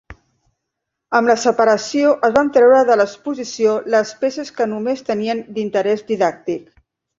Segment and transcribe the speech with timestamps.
[1.19, 6.69] Amb la separació, es van treure de l'exposició les peces que només tenien interès didàctic.